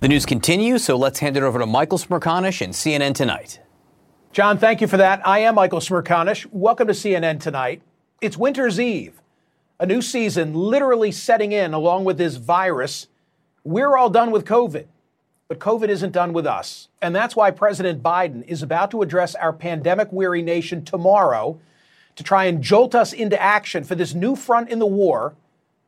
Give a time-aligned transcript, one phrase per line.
[0.00, 3.60] The news continues, so let's hand it over to Michael Smerconish and CNN Tonight.
[4.32, 5.20] John, thank you for that.
[5.28, 6.46] I am Michael Smerconish.
[6.50, 7.82] Welcome to CNN Tonight.
[8.22, 9.20] It's Winter's Eve,
[9.78, 13.08] a new season literally setting in along with this virus.
[13.62, 14.86] We're all done with COVID,
[15.48, 16.88] but COVID isn't done with us.
[17.02, 21.60] And that's why President Biden is about to address our pandemic weary nation tomorrow
[22.16, 25.34] to try and jolt us into action for this new front in the war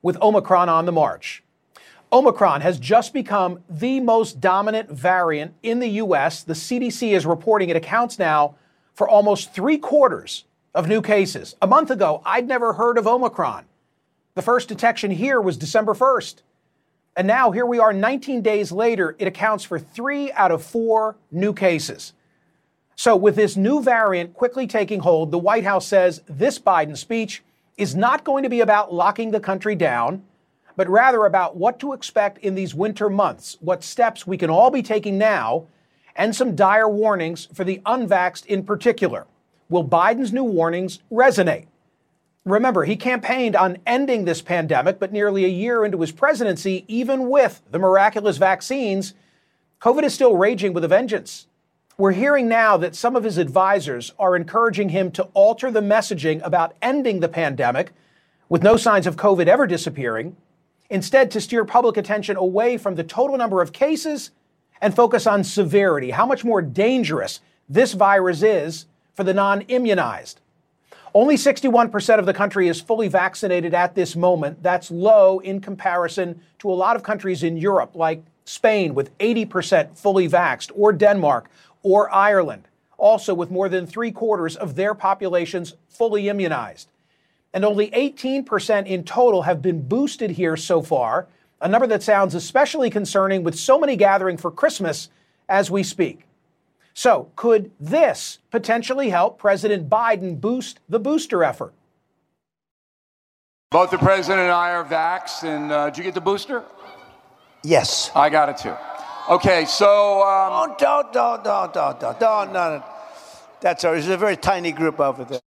[0.03, 1.43] with Omicron on the march.
[2.13, 6.43] Omicron has just become the most dominant variant in the U.S.
[6.43, 8.57] The CDC is reporting it accounts now
[8.93, 10.45] for almost three quarters
[10.75, 11.57] of new cases.
[11.63, 13.65] A month ago, I'd never heard of Omicron.
[14.35, 16.43] The first detection here was December 1st.
[17.17, 21.17] And now, here we are 19 days later, it accounts for three out of four
[21.31, 22.13] new cases.
[22.95, 27.43] So, with this new variant quickly taking hold, the White House says this Biden speech
[27.77, 30.23] is not going to be about locking the country down
[30.77, 34.71] but rather about what to expect in these winter months, what steps we can all
[34.71, 35.67] be taking now,
[36.17, 39.27] and some dire warnings for the unvaxxed in particular.
[39.69, 41.67] Will Biden's new warnings resonate?
[42.45, 47.31] Remember, he campaigned on ending this pandemic, but nearly a year into his presidency, even
[47.31, 49.15] with the miraculous vaccines,
[49.81, 51.47] COVID is still raging with a vengeance.
[51.97, 56.41] We're hearing now that some of his advisors are encouraging him to alter the messaging
[56.45, 57.93] about ending the pandemic,
[58.49, 60.37] with no signs of COVID ever disappearing,
[60.93, 64.31] instead to steer public attention away from the total number of cases
[64.83, 68.85] and focus on severity, how much more dangerous this virus is
[69.15, 70.41] for the non immunized.
[71.15, 74.63] Only 61% of the country is fully vaccinated at this moment.
[74.63, 79.97] That's low in comparison to a lot of countries in Europe, like Spain with 80%
[79.97, 81.51] fully vaxxed, or Denmark,
[81.83, 82.69] or Ireland,
[82.99, 86.89] also with more than three quarters of their populations fully immunized
[87.55, 91.27] and only 18% in total have been boosted here so far,
[91.61, 95.11] a number that sounds especially concerning with so many gathering for Christmas
[95.49, 96.27] as we speak.
[96.95, 101.73] So, could this potentially help President Biden boost the booster effort?
[103.71, 106.63] Both the president and I are vaxxed, and uh, did you get the booster?
[107.65, 108.11] Yes.
[108.15, 108.75] I got it too.
[109.31, 110.23] Okay, so.
[110.23, 112.85] Um, oh, don't, don't, don't, don't, don't, don't, no,
[113.61, 113.93] That's all.
[113.93, 115.41] There's a very tiny group over there.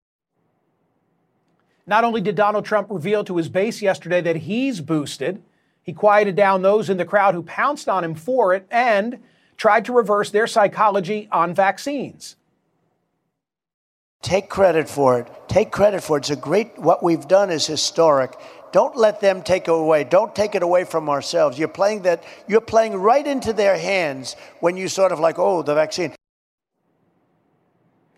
[1.87, 5.41] Not only did Donald Trump reveal to his base yesterday that he's boosted,
[5.83, 9.19] he quieted down those in the crowd who pounced on him for it and
[9.55, 12.35] tried to reverse their psychology on vaccines.
[14.23, 15.31] Take credit for it.
[15.47, 16.21] Take credit for it.
[16.21, 18.33] It's a great, what we've done is historic.
[18.71, 20.03] Don't let them take it away.
[20.03, 21.59] Don't take it away from ourselves.
[21.59, 25.61] You're playing that, you're playing right into their hands when you sort of like, oh,
[25.61, 26.15] the vaccine.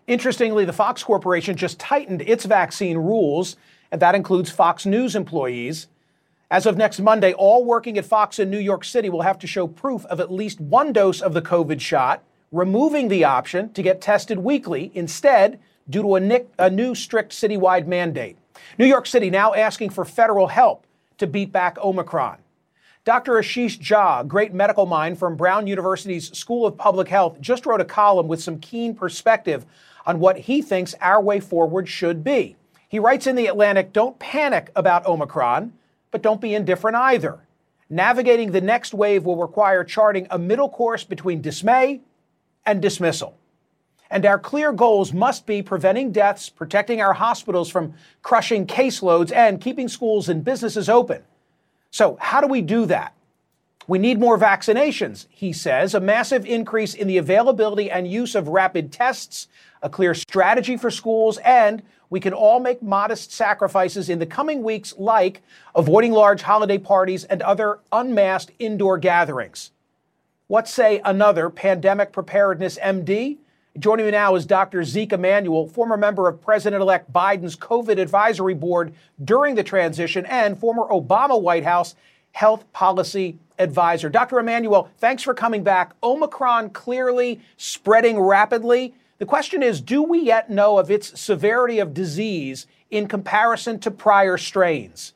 [0.08, 3.56] Interestingly, the Fox Corporation just tightened its vaccine rules,
[3.92, 5.86] and that includes Fox News employees.
[6.50, 9.46] As of next Monday, all working at Fox in New York City will have to
[9.46, 13.82] show proof of at least one dose of the COVID shot, removing the option to
[13.82, 15.60] get tested weekly instead,
[15.90, 18.38] due to a, a new strict citywide mandate.
[18.78, 20.86] New York City now asking for federal help
[21.18, 22.38] to beat back Omicron.
[23.04, 23.32] Dr.
[23.32, 27.84] Ashish Jha, great medical mind from Brown University's School of Public Health, just wrote a
[27.84, 29.66] column with some keen perspective
[30.08, 32.56] on what he thinks our way forward should be.
[32.88, 35.74] He writes in The Atlantic Don't panic about Omicron,
[36.10, 37.40] but don't be indifferent either.
[37.90, 42.00] Navigating the next wave will require charting a middle course between dismay
[42.64, 43.36] and dismissal.
[44.10, 47.92] And our clear goals must be preventing deaths, protecting our hospitals from
[48.22, 51.22] crushing caseloads, and keeping schools and businesses open.
[51.90, 53.12] So, how do we do that?
[53.88, 58.48] We need more vaccinations, he says, a massive increase in the availability and use of
[58.48, 59.48] rapid tests,
[59.82, 64.62] a clear strategy for schools, and we can all make modest sacrifices in the coming
[64.62, 65.40] weeks, like
[65.74, 69.70] avoiding large holiday parties and other unmasked indoor gatherings.
[70.48, 73.38] What say another pandemic preparedness MD?
[73.78, 74.84] Joining me now is Dr.
[74.84, 78.92] Zeke Emanuel, former member of President elect Biden's COVID advisory board
[79.24, 81.94] during the transition and former Obama White House
[82.38, 84.08] health policy advisor.
[84.08, 84.38] Dr.
[84.38, 85.92] Emanuel, thanks for coming back.
[86.04, 88.94] Omicron clearly spreading rapidly.
[89.18, 93.90] The question is do we yet know of its severity of disease in comparison to
[93.90, 95.14] prior strains?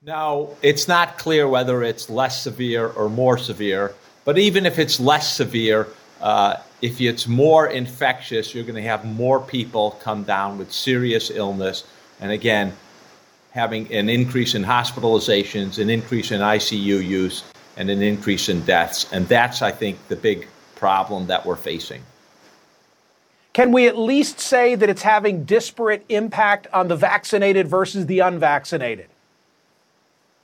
[0.00, 3.92] No, it's not clear whether it's less severe or more severe.
[4.24, 5.88] But even if it's less severe,
[6.20, 11.30] uh, if it's more infectious, you're going to have more people come down with serious
[11.30, 11.82] illness.
[12.20, 12.74] And again,
[13.56, 17.42] having an increase in hospitalizations, an increase in ICU use,
[17.78, 19.10] and an increase in deaths.
[19.12, 22.02] And that's, I think, the big problem that we're facing.
[23.54, 28.18] Can we at least say that it's having disparate impact on the vaccinated versus the
[28.18, 29.06] unvaccinated?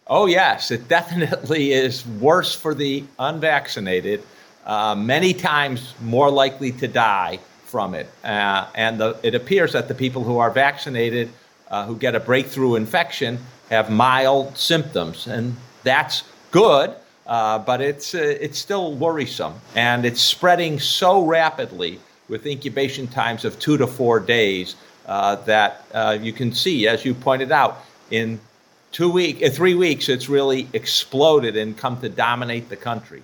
[0.06, 4.22] Oh, yes, it definitely is worse for the unvaccinated,
[4.64, 8.08] uh, many times more likely to die from it.
[8.24, 11.28] Uh, and the, it appears that the people who are vaccinated,
[11.72, 13.38] uh, who get a breakthrough infection,
[13.70, 15.26] have mild symptoms.
[15.26, 16.94] And that's good,
[17.26, 19.54] uh, but it's, uh, it's still worrisome.
[19.74, 21.98] And it's spreading so rapidly
[22.28, 24.76] with incubation times of two to four days
[25.06, 27.78] uh, that uh, you can see, as you pointed out,
[28.10, 28.38] in
[28.92, 33.22] two week, in three weeks, it's really exploded and come to dominate the country.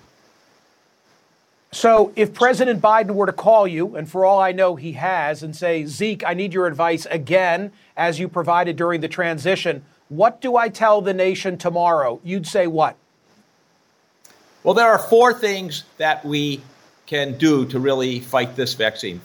[1.71, 5.43] So, if President Biden were to call you, and for all I know he has,
[5.43, 10.41] and say, Zeke, I need your advice again, as you provided during the transition, what
[10.41, 12.19] do I tell the nation tomorrow?
[12.23, 12.95] You'd say what?
[14.63, 16.61] Well, there are four things that we
[17.05, 19.21] can do to really fight this vaccine.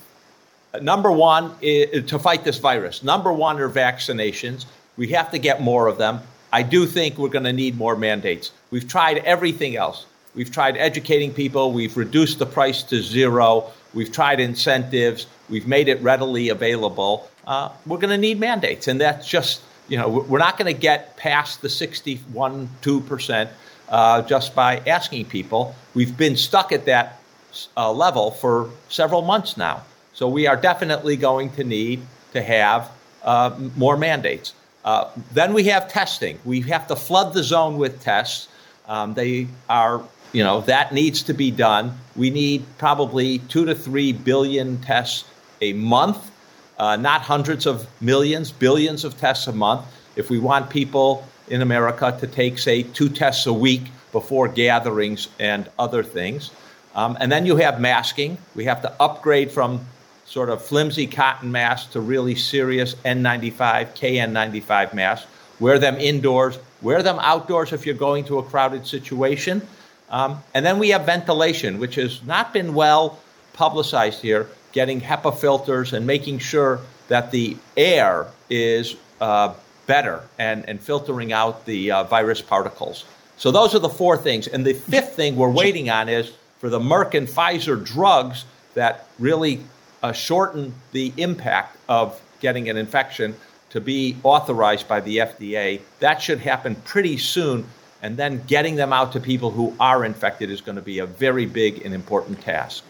[0.80, 3.02] Number one is to fight this virus.
[3.02, 4.66] Number one are vaccinations.
[4.96, 6.20] We have to get more of them.
[6.52, 8.52] I do think we're going to need more mandates.
[8.70, 10.06] We've tried everything else.
[10.34, 11.72] We've tried educating people.
[11.72, 13.70] We've reduced the price to zero.
[13.92, 15.26] We've tried incentives.
[15.48, 17.28] We've made it readily available.
[17.46, 18.88] Uh, we're going to need mandates.
[18.88, 23.48] And that's just, you know, we're not going to get past the 61, 2%
[23.88, 25.74] uh, just by asking people.
[25.94, 27.20] We've been stuck at that
[27.76, 29.84] uh, level for several months now.
[30.14, 32.02] So we are definitely going to need
[32.32, 32.90] to have
[33.22, 34.54] uh, more mandates.
[34.84, 36.38] Uh, then we have testing.
[36.44, 38.48] We have to flood the zone with tests.
[38.86, 40.02] Um, they are,
[40.34, 41.96] you know, that needs to be done.
[42.16, 45.24] We need probably two to three billion tests
[45.62, 46.30] a month,
[46.76, 49.86] uh, not hundreds of millions, billions of tests a month.
[50.16, 55.28] If we want people in America to take, say, two tests a week before gatherings
[55.38, 56.50] and other things.
[56.96, 58.36] Um, and then you have masking.
[58.56, 59.86] We have to upgrade from
[60.24, 65.26] sort of flimsy cotton masks to really serious N95, KN95 masks.
[65.60, 69.62] Wear them indoors, wear them outdoors if you're going to a crowded situation.
[70.10, 73.18] Um, and then we have ventilation, which has not been well
[73.52, 79.54] publicized here, getting HEPA filters and making sure that the air is uh,
[79.86, 83.04] better and, and filtering out the uh, virus particles.
[83.36, 84.46] So those are the four things.
[84.46, 89.08] And the fifth thing we're waiting on is for the Merck and Pfizer drugs that
[89.18, 89.60] really
[90.02, 93.34] uh, shorten the impact of getting an infection
[93.70, 95.80] to be authorized by the FDA.
[95.98, 97.66] That should happen pretty soon.
[98.04, 101.06] And then getting them out to people who are infected is going to be a
[101.06, 102.84] very big and important task.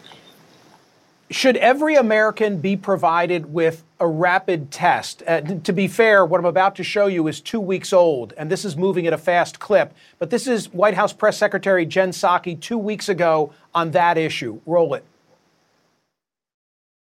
[1.29, 5.23] Should every American be provided with a rapid test?
[5.25, 8.51] Uh, to be fair, what I'm about to show you is two weeks old, and
[8.51, 9.93] this is moving at a fast clip.
[10.19, 14.59] But this is White House Press Secretary Jen Psaki two weeks ago on that issue.
[14.65, 15.05] Roll it.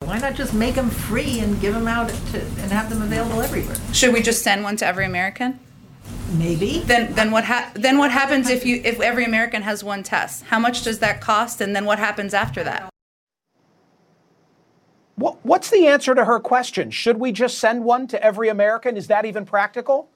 [0.01, 3.41] Why not just make them free and give them out to, and have them available
[3.41, 3.77] everywhere?
[3.93, 5.61] Should we just send one to every American?
[6.37, 6.79] Maybe.
[6.79, 7.43] Then, then what?
[7.43, 10.45] Ha- then what happens if you if every American has one test?
[10.45, 11.59] How much does that cost?
[11.59, 12.89] And then what happens after that?
[15.15, 16.89] What, What's the answer to her question?
[16.89, 18.95] Should we just send one to every American?
[18.95, 20.09] Is that even practical?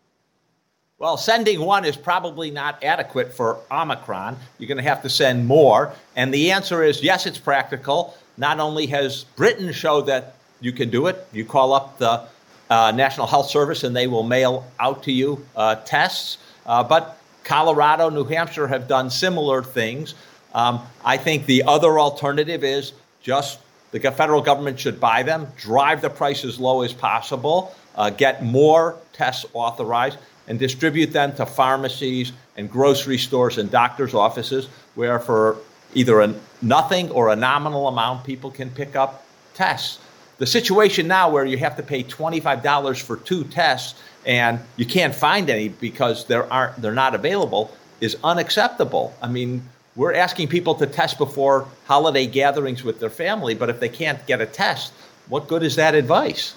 [0.98, 4.38] Well, sending one is probably not adequate for Omicron.
[4.58, 5.94] You're going to have to send more.
[6.16, 8.16] And the answer is yes, it's practical.
[8.38, 12.24] Not only has Britain showed that you can do it, you call up the
[12.70, 17.18] uh, National Health Service and they will mail out to you uh, tests, uh, but
[17.44, 20.16] Colorado, New Hampshire have done similar things.
[20.54, 23.60] Um, I think the other alternative is just
[23.92, 28.44] the federal government should buy them, drive the price as low as possible, uh, get
[28.44, 30.18] more tests authorized,
[30.48, 35.58] and distribute them to pharmacies and grocery stores and doctors' offices, where for
[35.94, 40.00] either a nothing or a nominal amount, people can pick up tests.
[40.38, 45.16] The situation now where you have to pay $25 for two tests and you can't
[45.16, 49.14] find any because there aren't, they're not available is unacceptable.
[49.22, 49.64] I mean,
[49.96, 54.26] we're asking people to test before holiday gatherings with their family, but if they can't
[54.28, 54.92] get a test,
[55.30, 56.54] what good is that advice?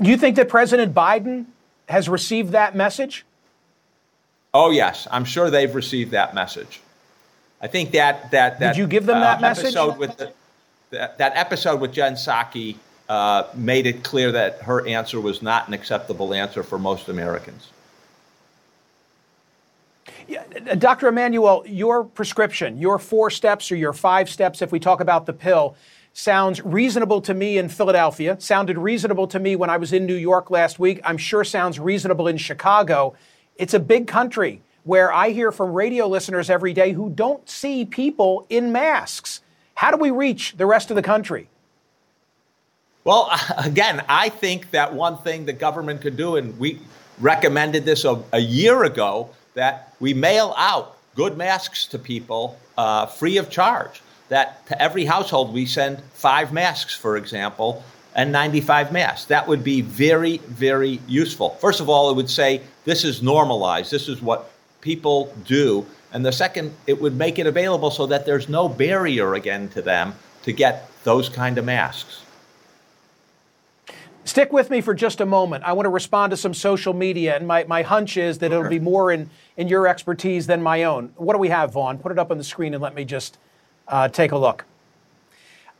[0.00, 1.46] Do you think that President Biden
[1.88, 3.24] has received that message?
[4.54, 6.80] Oh yes, I'm sure they've received that message.
[7.60, 9.74] I think that that, that did you give them that uh, message?
[9.98, 10.32] With the,
[10.96, 12.76] that, that episode with Jen Psaki
[13.08, 17.70] uh, made it clear that her answer was not an acceptable answer for most Americans.
[20.28, 20.42] Yeah,
[20.78, 21.08] Dr.
[21.08, 25.32] Emanuel, your prescription, your four steps or your five steps, if we talk about the
[25.32, 25.76] pill,
[26.14, 30.16] sounds reasonable to me in Philadelphia, sounded reasonable to me when I was in New
[30.16, 31.00] York last week.
[31.04, 33.14] I'm sure sounds reasonable in Chicago.
[33.54, 37.84] It's a big country where I hear from radio listeners every day who don't see
[37.84, 39.42] people in masks.
[39.76, 41.48] How do we reach the rest of the country?
[43.04, 46.80] Well, again, I think that one thing the government could do, and we
[47.20, 53.06] recommended this a, a year ago, that we mail out good masks to people uh,
[53.06, 54.02] free of charge.
[54.28, 57.84] That to every household we send five masks, for example,
[58.16, 59.26] N95 masks.
[59.26, 61.50] That would be very, very useful.
[61.50, 63.90] First of all, it would say this is normalized.
[63.90, 65.86] This is what people do.
[66.16, 69.82] And the second, it would make it available so that there's no barrier again to
[69.82, 72.22] them to get those kind of masks.
[74.24, 75.64] Stick with me for just a moment.
[75.64, 78.66] I want to respond to some social media, and my, my hunch is that it'll
[78.66, 81.12] be more in, in your expertise than my own.
[81.16, 81.98] What do we have, Vaughn?
[81.98, 83.36] Put it up on the screen and let me just
[83.86, 84.64] uh, take a look.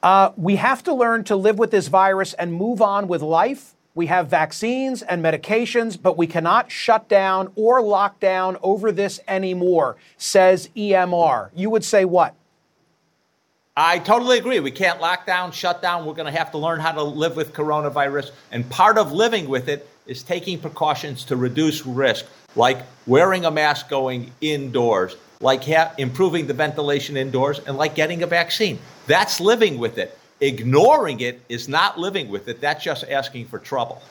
[0.02, 3.74] Uh, we have to learn to live with this virus and move on with life.
[3.96, 9.20] We have vaccines and medications, but we cannot shut down or lock down over this
[9.26, 11.48] anymore, says EMR.
[11.56, 12.34] You would say what?
[13.74, 14.60] I totally agree.
[14.60, 16.04] We can't lock down, shut down.
[16.04, 18.32] We're going to have to learn how to live with coronavirus.
[18.52, 23.50] And part of living with it is taking precautions to reduce risk, like wearing a
[23.50, 28.78] mask going indoors, like ha- improving the ventilation indoors, and like getting a vaccine.
[29.06, 30.18] That's living with it.
[30.40, 32.60] Ignoring it is not living with it.
[32.60, 34.02] That's just asking for trouble.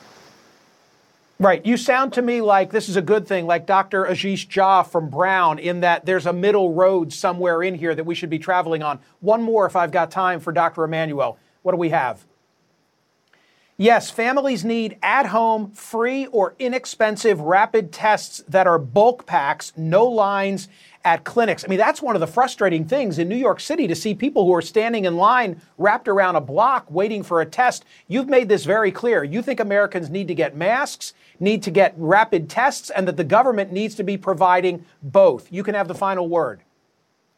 [1.38, 1.64] Right.
[1.66, 4.04] You sound to me like this is a good thing, like Dr.
[4.04, 8.14] Ashish Jha from Brown, in that there's a middle road somewhere in here that we
[8.14, 8.98] should be traveling on.
[9.20, 10.82] One more, if I've got time, for Dr.
[10.84, 11.38] Emanuel.
[11.62, 12.24] What do we have?
[13.78, 20.06] Yes, families need at home, free or inexpensive rapid tests that are bulk packs, no
[20.06, 20.68] lines
[21.04, 21.62] at clinics.
[21.62, 24.46] I mean, that's one of the frustrating things in New York City to see people
[24.46, 27.84] who are standing in line wrapped around a block waiting for a test.
[28.08, 29.22] You've made this very clear.
[29.22, 33.24] You think Americans need to get masks, need to get rapid tests, and that the
[33.24, 35.52] government needs to be providing both.
[35.52, 36.62] You can have the final word.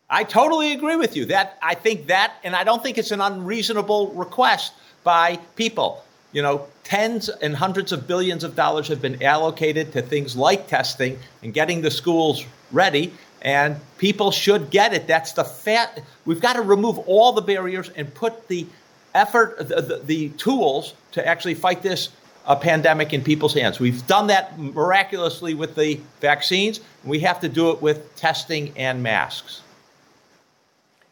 [0.09, 1.25] I totally agree with you.
[1.25, 6.05] That I think that, and I don't think it's an unreasonable request by people.
[6.33, 10.69] You know, tens and hundreds of billions of dollars have been allocated to things like
[10.69, 13.13] testing and getting the schools ready.
[13.41, 15.07] And people should get it.
[15.07, 16.03] That's the fat.
[16.27, 18.67] We've got to remove all the barriers and put the
[19.15, 22.11] effort, the, the, the tools to actually fight this
[22.47, 23.79] uh, pandemic in people's hands.
[23.79, 26.81] We've done that miraculously with the vaccines.
[27.05, 29.63] We have to do it with testing and masks.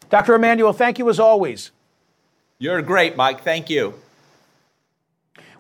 [0.09, 0.35] Dr.
[0.35, 1.71] Emanuel, thank you as always.
[2.59, 3.43] You're great, Mike.
[3.43, 3.95] Thank you.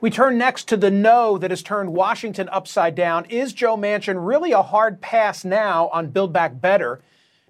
[0.06, 3.24] We turn next to the no that has turned Washington upside down.
[3.24, 7.00] Is Joe Manchin really a hard pass now on Build Back Better?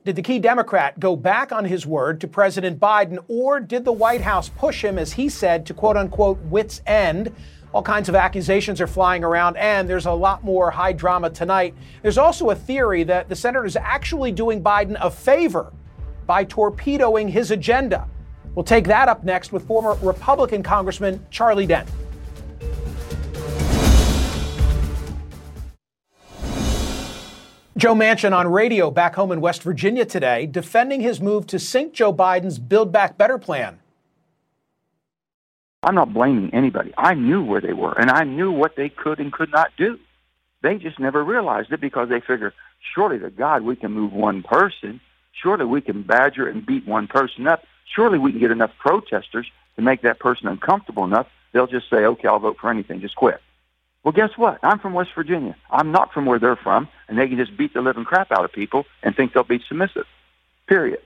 [0.07, 3.93] Did the key Democrat go back on his word to President Biden, or did the
[3.93, 7.31] White House push him, as he said, to quote unquote wits' end?
[7.75, 11.75] All kinds of accusations are flying around, and there's a lot more high drama tonight.
[12.01, 15.75] There's also a theory that the senator is actually doing Biden a favor
[16.25, 18.09] by torpedoing his agenda.
[18.55, 21.87] We'll take that up next with former Republican Congressman Charlie Dent.
[27.76, 31.92] Joe Manchin on radio back home in West Virginia today, defending his move to sink
[31.92, 33.78] Joe Biden's Build Back Better plan.
[35.83, 36.95] I'm not blaming anybody.
[36.97, 39.99] I knew where they were, and I knew what they could and could not do.
[40.62, 42.54] They just never realized it because they figure,
[42.95, 44.99] surely to God we can move one person.
[45.33, 47.62] Surely we can badger and beat one person up.
[47.95, 51.26] Surely we can get enough protesters to make that person uncomfortable enough.
[51.52, 53.02] They'll just say, okay, I'll vote for anything.
[53.02, 53.42] Just quit.
[54.07, 54.61] Well, guess what?
[54.63, 55.57] I'm from West Virginia.
[55.69, 58.45] I'm not from where they're from, and they can just beat the living crap out
[58.45, 60.07] of people and think they'll be submissive.
[60.69, 61.01] Period.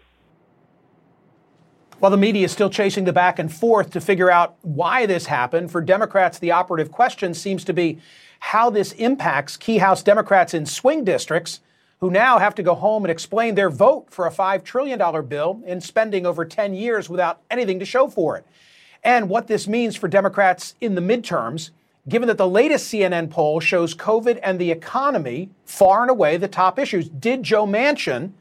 [1.98, 5.24] While the media is still chasing the back and forth to figure out why this
[5.24, 8.00] happened, for Democrats, the operative question seems to be
[8.38, 11.60] how this impacts key House Democrats in swing districts
[12.00, 15.62] who now have to go home and explain their vote for a $5 trillion bill
[15.64, 18.44] in spending over 10 years without anything to show for it.
[19.02, 21.70] And what this means for Democrats in the midterms
[22.08, 26.48] given that the latest CNN poll shows COVID and the economy far and away the
[26.48, 27.08] top issues.
[27.08, 28.32] Did Joe Manchin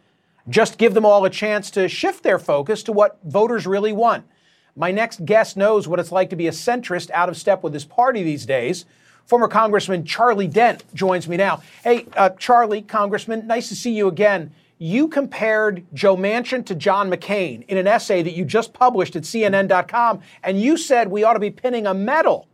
[0.47, 4.25] just give them all a chance to shift their focus to what voters really want?
[4.75, 7.73] My next guest knows what it's like to be a centrist out of step with
[7.73, 8.85] his party these days.
[9.25, 11.61] Former Congressman Charlie Dent joins me now.
[11.83, 14.51] Hey, uh, Charlie, Congressman, nice to see you again.
[14.79, 19.23] You compared Joe Manchin to John McCain in an essay that you just published at
[19.23, 22.47] CNN.com, and you said we ought to be pinning a medal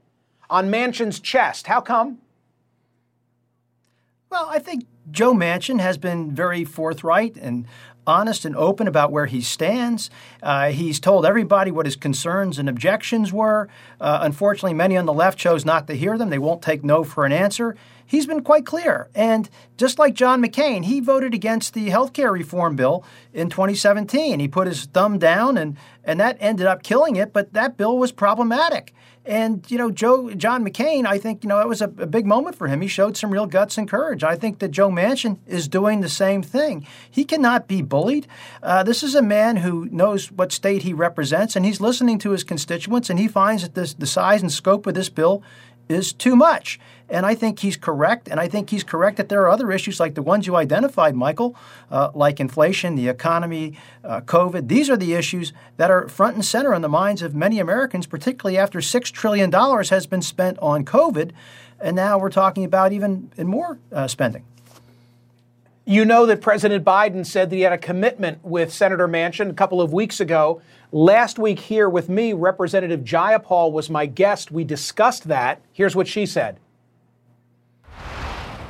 [0.49, 1.67] on Manchin's chest.
[1.67, 2.19] How come?
[4.29, 7.67] Well, I think Joe Manchin has been very forthright and
[8.07, 10.09] honest and open about where he stands.
[10.41, 13.67] Uh, he's told everybody what his concerns and objections were.
[13.99, 16.29] Uh, unfortunately, many on the left chose not to hear them.
[16.29, 17.75] They won't take no for an answer.
[18.05, 19.09] he's been quite clear.
[19.15, 24.39] And just like John McCain, he voted against the health care reform bill in 2017.
[24.39, 27.97] He put his thumb down, and, and that ended up killing it, but that bill
[27.97, 28.93] was problematic.
[29.25, 32.27] And you know, Joe John McCain, I think you know that was a, a, big
[32.27, 32.81] moment for him.
[32.81, 34.23] He showed some real guts and courage.
[34.23, 36.85] I think that Joe Manchin is doing the same thing.
[37.09, 38.27] He cannot be bullied.
[38.61, 42.31] Uh, this is a man who knows what state he represents, and he's listening to
[42.31, 45.41] his constituents, and he finds that this, the size and scope of this bill
[45.89, 46.79] is too much.
[47.09, 48.27] And I think he's correct.
[48.27, 51.15] And I think he's correct that there are other issues like the ones you identified,
[51.15, 51.55] Michael,
[51.91, 54.67] uh, like inflation, the economy, uh, COVID.
[54.67, 58.07] These are the issues that are front and center in the minds of many Americans,
[58.07, 61.31] particularly after $6 trillion has been spent on COVID.
[61.79, 64.43] And now we're talking about even more uh, spending.
[65.87, 69.53] You know that President Biden said that he had a commitment with Senator Manchin a
[69.53, 70.63] couple of weeks ago.
[70.91, 74.49] Last week, here with me, Representative Jayapal was my guest.
[74.49, 75.61] We discussed that.
[75.73, 76.57] Here's what she said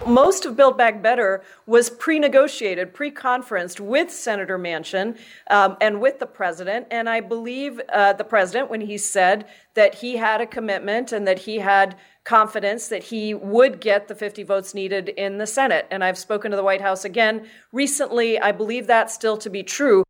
[0.05, 5.17] most of Build Back Better was pre negotiated, pre conferenced with Senator Manchin
[5.49, 6.87] um, and with the president.
[6.91, 11.27] And I believe uh, the president when he said that he had a commitment and
[11.27, 15.87] that he had confidence that he would get the 50 votes needed in the Senate.
[15.91, 18.39] And I've spoken to the White House again recently.
[18.39, 20.03] I believe that still to be true.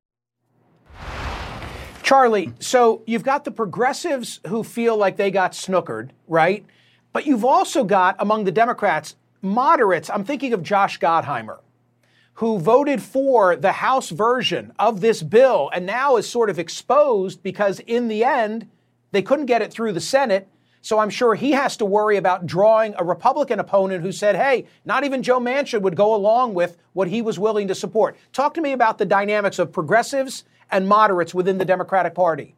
[2.03, 6.63] Charlie, so you've got the progressives who feel like they got snookered, right?
[7.11, 11.59] But you've also got among the Democrats moderates, I'm thinking of Josh Gottheimer,
[12.35, 17.41] who voted for the House version of this bill and now is sort of exposed
[17.41, 18.69] because in the end,
[19.11, 20.49] they couldn't get it through the Senate.
[20.81, 24.67] So I'm sure he has to worry about drawing a Republican opponent who said, hey,
[24.83, 28.17] not even Joe Manchin would go along with what he was willing to support.
[28.33, 32.55] Talk to me about the dynamics of progressives and moderates within the Democratic Party.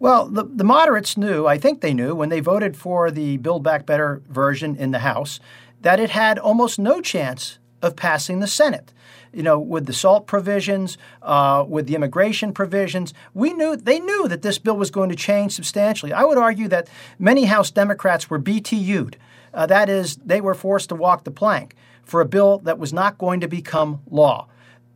[0.00, 3.64] Well, the, the moderates knew, I think they knew, when they voted for the Build
[3.64, 5.40] Back Better version in the House,
[5.82, 8.92] that it had almost no chance of passing the Senate.
[9.32, 14.26] You know, with the SALT provisions, uh, with the immigration provisions, we knew they knew
[14.28, 16.12] that this bill was going to change substantially.
[16.12, 16.88] I would argue that
[17.18, 19.16] many House Democrats were BTU'd.
[19.52, 21.74] Uh, that is, they were forced to walk the plank
[22.04, 24.46] for a bill that was not going to become law.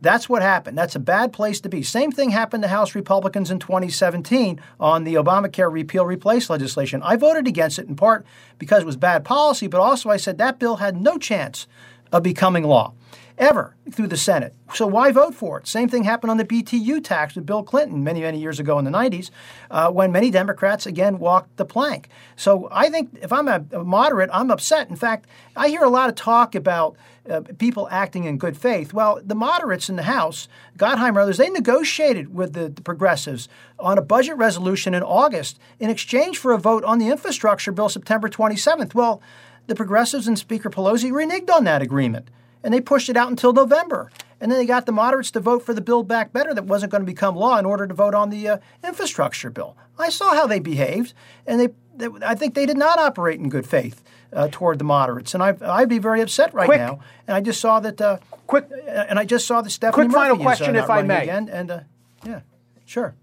[0.03, 0.77] That's what happened.
[0.77, 1.81] That's a bad place to be.
[1.81, 7.01] Same thing happened to House Republicans in 2017 on the Obamacare repeal replace legislation.
[7.01, 8.25] I voted against it in part
[8.59, 11.67] because it was bad policy, but also I said that bill had no chance
[12.11, 12.93] of becoming law
[13.37, 14.53] ever through the Senate.
[14.73, 15.67] So why vote for it?
[15.67, 18.85] Same thing happened on the BTU tax with Bill Clinton many, many years ago in
[18.85, 19.29] the 90s,
[19.71, 22.09] uh, when many Democrats again walked the plank.
[22.35, 24.89] So I think if I'm a, moderate, I'm upset.
[24.89, 26.95] In fact, I hear a lot of talk about
[27.29, 28.93] uh, people acting in good faith.
[28.93, 33.47] Well, the moderates in the House, Gottheimer others, they negotiated with the, the progressives
[33.79, 37.89] on a budget resolution in August in exchange for a vote on the infrastructure bill
[37.89, 38.93] September 27th.
[38.93, 39.21] Well,
[39.67, 42.27] the progressives and Speaker Pelosi reneged on that agreement
[42.63, 44.11] and they pushed it out until November.
[44.39, 46.91] And then they got the moderates to vote for the Build Back Better that wasn't
[46.91, 49.77] going to become law in order to vote on the uh, infrastructure bill.
[49.97, 51.13] I saw how they behaved,
[51.47, 54.85] and they, they, I think they did not operate in good faith uh, toward the
[54.85, 55.33] moderates.
[55.33, 56.99] And I, I'd be very upset right quick, now.
[57.27, 58.01] And I just saw that.
[58.01, 60.89] Uh, quick, and I just saw that Stephanie quick Murphy final question, is, uh, if
[60.89, 61.23] I may.
[61.23, 61.79] Again, and uh,
[62.25, 62.41] yeah,
[62.85, 63.15] sure.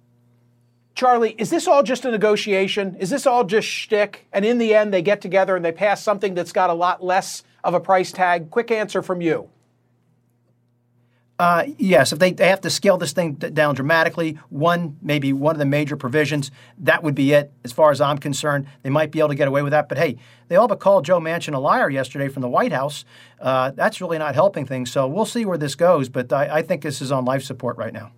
[0.95, 2.97] Charlie, is this all just a negotiation?
[2.97, 4.27] Is this all just shtick?
[4.33, 7.03] And in the end, they get together and they pass something that's got a lot
[7.03, 8.51] less of a price tag?
[8.51, 9.49] Quick answer from you.
[11.41, 15.55] Uh, yes, if they, they have to scale this thing down dramatically, one maybe one
[15.55, 17.51] of the major provisions, that would be it.
[17.65, 19.89] As far as I'm concerned, they might be able to get away with that.
[19.89, 20.19] But hey,
[20.49, 23.07] they all but called Joe Manchin a liar yesterday from the White House.
[23.41, 24.93] Uh, that's really not helping things.
[24.93, 26.11] So we'll see where this goes.
[26.11, 28.13] But I, I think this is on life support right now.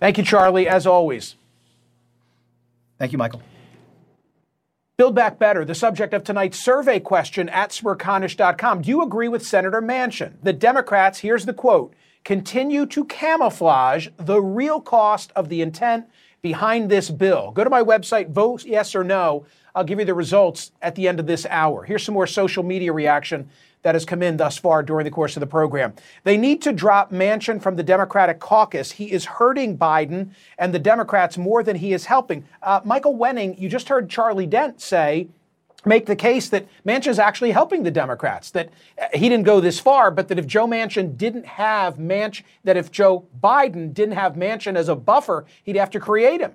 [0.00, 1.36] Thank you, Charlie, as always.
[2.98, 3.42] Thank you, Michael.
[4.98, 8.82] Build Back Better, the subject of tonight's survey question at smerconish.com.
[8.82, 10.34] Do you agree with Senator Manchin?
[10.42, 16.04] The Democrats, here's the quote, continue to camouflage the real cost of the intent
[16.42, 17.52] behind this bill.
[17.52, 19.46] Go to my website, vote yes or no.
[19.74, 21.84] I'll give you the results at the end of this hour.
[21.84, 23.48] Here's some more social media reaction
[23.82, 25.92] that has come in thus far during the course of the program.
[26.24, 28.92] They need to drop Manchin from the Democratic caucus.
[28.92, 32.44] He is hurting Biden and the Democrats more than he is helping.
[32.62, 35.28] Uh, Michael Wenning, you just heard Charlie Dent say,
[35.84, 38.52] make the case that Manchin is actually helping the Democrats.
[38.52, 42.44] That uh, he didn't go this far, but that if Joe Manchin didn't have Manchin,
[42.62, 46.52] that if Joe Biden didn't have Manchin as a buffer, he'd have to create him,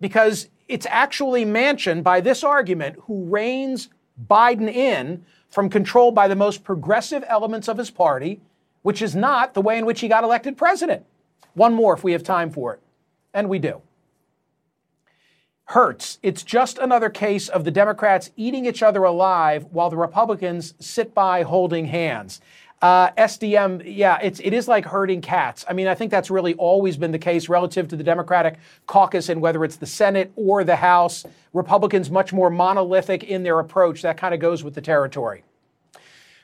[0.00, 3.90] because it's actually Manchin, by this argument, who reins
[4.30, 8.40] Biden in from control by the most progressive elements of his party,
[8.82, 11.06] which is not the way in which he got elected president.
[11.54, 12.80] One more if we have time for it,
[13.32, 13.80] and we do.
[15.66, 16.18] hurts.
[16.22, 21.14] It's just another case of the Democrats eating each other alive while the Republicans sit
[21.14, 22.40] by holding hands.
[22.82, 25.64] Uh, SDM, yeah, it's it is like herding cats.
[25.68, 28.56] I mean, I think that's really always been the case relative to the Democratic
[28.86, 33.58] caucus, and whether it's the Senate or the House, Republicans much more monolithic in their
[33.58, 34.02] approach.
[34.02, 35.44] That kind of goes with the territory.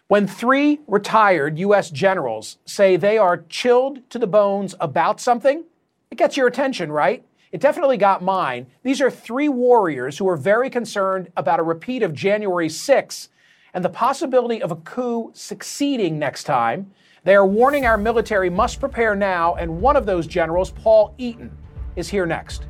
[0.09, 1.91] When three retired U.S.
[1.91, 5.65] generals say they are chilled to the bones about something,
[6.11, 7.25] it gets your attention, right?
[7.53, 8.67] It definitely got mine.
[8.83, 13.29] These are three warriors who are very concerned about a repeat of January 6
[13.75, 16.91] and the possibility of a coup succeeding next time.
[17.25, 21.57] They are warning our military must prepare now, and one of those generals, Paul Eaton,
[21.97, 22.67] is here next.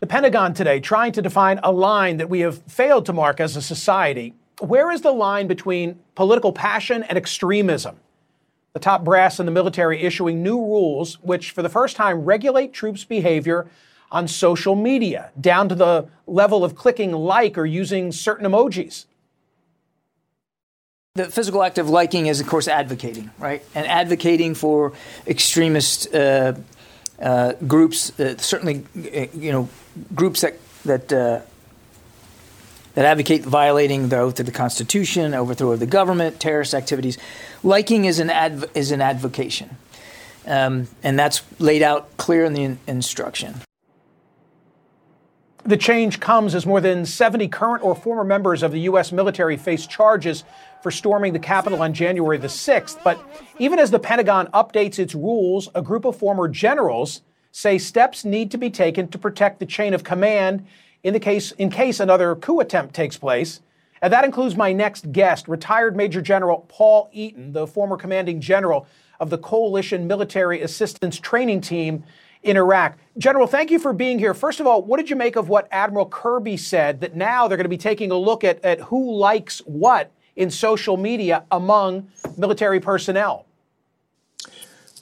[0.00, 3.56] The Pentagon today trying to define a line that we have failed to mark as
[3.56, 4.34] a society.
[4.60, 7.98] Where is the line between political passion and extremism?
[8.74, 12.72] The top brass in the military issuing new rules which, for the first time, regulate
[12.72, 13.66] troops' behavior
[14.10, 19.06] on social media, down to the level of clicking like or using certain emojis.
[21.14, 23.62] The physical act of liking is, of course, advocating, right?
[23.76, 24.92] And advocating for
[25.26, 26.54] extremist uh,
[27.20, 29.68] uh, groups, uh, certainly, uh, you know,
[30.16, 31.40] groups that that uh,
[32.94, 37.18] that advocate violating the oath of the Constitution, overthrow of the government, terrorist activities.
[37.62, 39.76] Liking is an adv- is an advocation,
[40.46, 43.56] um, and that's laid out clear in the in- instruction.
[45.66, 49.12] The change comes as more than 70 current or former members of the U.S.
[49.12, 50.44] military face charges
[50.82, 53.02] for storming the Capitol on January the 6th.
[53.02, 53.18] But
[53.58, 58.50] even as the Pentagon updates its rules, a group of former generals say steps need
[58.50, 60.66] to be taken to protect the chain of command
[61.04, 63.60] in the case in case another coup attempt takes place.
[64.02, 68.86] And that includes my next guest, retired Major General Paul Eaton, the former commanding general
[69.20, 72.04] of the Coalition Military Assistance Training Team
[72.42, 72.98] in Iraq.
[73.16, 74.34] General, thank you for being here.
[74.34, 77.56] First of all, what did you make of what Admiral Kirby said that now they're
[77.56, 82.08] going to be taking a look at, at who likes what in social media among
[82.36, 83.46] military personnel?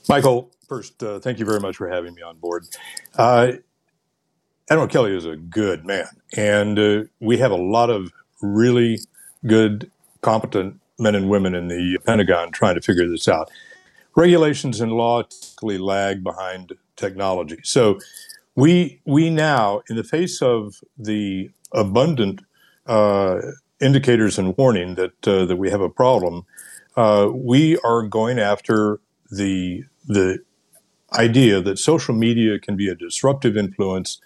[0.09, 2.65] Michael, First, uh, thank you very much for having me on board.
[3.15, 3.53] Uh,
[4.71, 8.99] Admiral Kelly is a good man, and uh, we have a lot of really
[9.47, 13.51] good, competent men and women in the Pentagon trying to figure this out.
[14.15, 17.59] Regulations and law typically lag behind technology.
[17.65, 17.99] So
[18.55, 22.43] we we now, in the face of the abundant
[22.87, 23.39] uh,
[23.81, 26.45] indicators and warning that uh, that we have a problem,
[26.97, 30.39] uh, we are going after the the
[31.15, 34.21] idea that social media can be a disruptive influence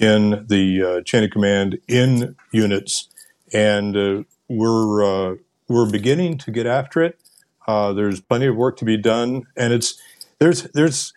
[0.00, 3.08] in the uh, chain of command in units,
[3.52, 5.34] and uh, we're uh,
[5.68, 7.18] we're beginning to get after it.
[7.66, 10.00] There's plenty of work to be done, and it's
[10.38, 11.12] there's there's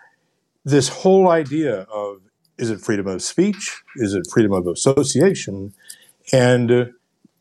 [0.64, 2.22] this whole idea of
[2.58, 3.82] is it freedom of speech?
[3.96, 5.74] Is it freedom of association?
[6.32, 6.86] And uh,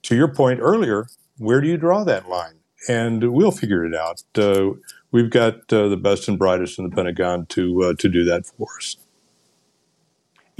[0.03, 1.07] to your point earlier,
[1.39, 2.55] where do you draw that line?
[2.89, 4.23] And we'll figure it out.
[4.35, 4.71] Uh,
[5.11, 8.69] we've got uh, the best and brightest in the Pentagon to to do that for
[8.79, 8.97] us.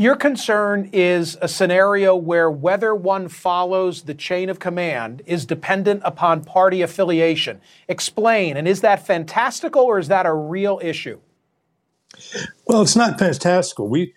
[0.01, 6.01] Your concern is a scenario where whether one follows the chain of command is dependent
[6.07, 7.61] upon party affiliation.
[7.87, 11.21] Explain, and is that fantastical or is that a real issue?
[12.67, 13.91] Well, it's not fantastical.
[13.91, 14.15] We,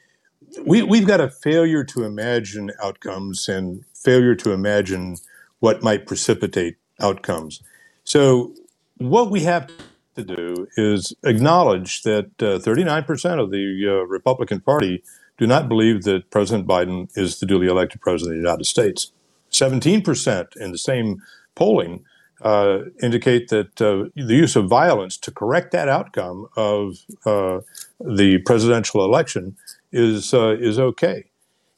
[0.66, 5.18] we, we've got a failure to imagine outcomes and failure to imagine
[5.60, 7.62] what might precipitate outcomes.
[8.06, 8.56] So,
[9.00, 9.70] what we have
[10.16, 15.04] to do is acknowledge that uh, 39% of the uh, Republican Party
[15.38, 19.12] do not believe that President Biden is the duly elected president of the United States.
[19.52, 21.22] 17% in the same
[21.56, 22.04] polling
[22.42, 27.60] uh, indicate that uh, the use of violence to correct that outcome of uh,
[28.00, 29.56] the presidential election
[29.92, 31.26] is uh, is okay,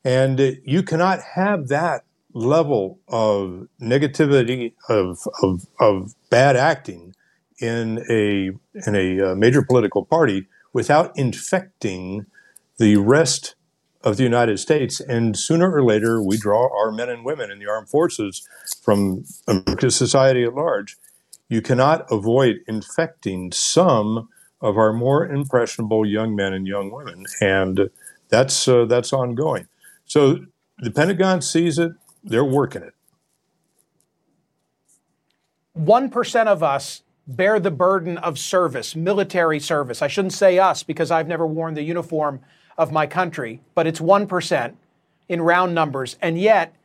[0.04, 7.14] and you cannot have that level of negativity of of, of bad acting
[7.60, 8.50] in a
[8.88, 12.26] in a uh, major political party without infecting
[12.78, 13.56] the rest
[14.04, 15.00] of the United States.
[15.00, 18.48] And sooner or later, we draw our men and women in the armed forces
[18.82, 20.98] from American society at large.
[21.50, 24.30] You cannot avoid infecting some
[24.62, 27.90] of our more impressionable young men and young women, and
[28.30, 29.68] that's uh, that's ongoing.
[30.06, 30.40] So
[30.80, 31.92] the Pentagon sees it;
[32.24, 32.94] they're working it.
[35.74, 40.02] One percent of us bear the burden of service, military service.
[40.02, 42.42] I shouldn't say us because I've never worn the uniform
[42.78, 44.76] of my country, but it's 1%
[45.30, 46.18] in round numbers.
[46.22, 46.76] And yet,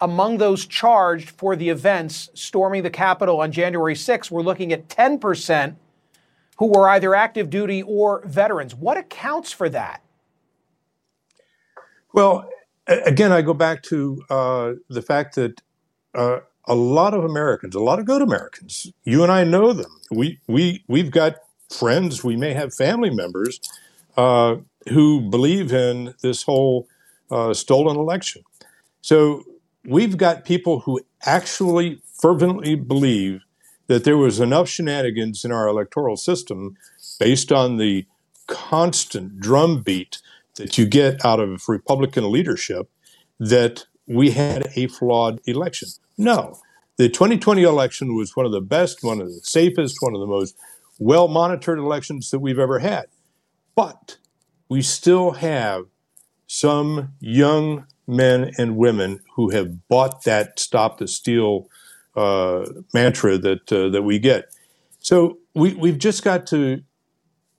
[0.00, 4.88] among those charged for the events storming the Capitol on January 6th, we're looking at
[4.88, 5.76] 10%
[6.58, 8.74] who were either active duty or veterans.
[8.74, 10.02] What accounts for that?
[12.12, 12.48] Well,
[12.86, 15.60] again, I go back to uh, the fact that
[16.14, 20.00] uh, a lot of Americans, a lot of good Americans, you and I know them.
[20.10, 21.36] We we we've got
[21.70, 23.60] friends, we may have family members
[24.16, 24.56] uh,
[24.88, 26.86] who believe in this whole
[27.30, 28.42] uh, stolen election.
[29.00, 29.44] So
[29.84, 33.42] we've got people who actually fervently believe
[33.86, 36.76] that there was enough shenanigans in our electoral system
[37.20, 38.06] based on the
[38.46, 40.18] constant drumbeat
[40.56, 42.88] that you get out of Republican leadership
[43.38, 45.88] that we had a flawed election.
[46.16, 46.58] No.
[46.96, 50.26] The 2020 election was one of the best, one of the safest, one of the
[50.26, 50.56] most
[50.98, 53.06] well monitored elections that we've ever had.
[53.74, 54.16] But
[54.68, 55.84] we still have
[56.46, 61.68] some young men and women who have bought that stop the steal
[62.14, 64.46] uh, mantra that uh, that we get.
[65.00, 66.82] So we, we've just got to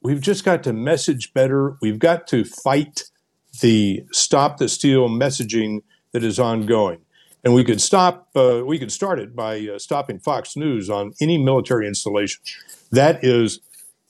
[0.01, 1.77] we've just got to message better.
[1.81, 3.03] We've got to fight
[3.61, 6.99] the stop the steal messaging that is ongoing.
[7.43, 8.29] And we could stop.
[8.35, 12.41] Uh, we could start it by uh, stopping Fox News on any military installation.
[12.91, 13.59] That is